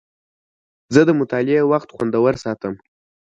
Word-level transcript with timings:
زه 0.93 1.01
د 1.05 1.09
مطالعې 1.19 1.61
وخت 1.71 1.89
خوندور 1.95 2.33
ساتم. 2.43 2.73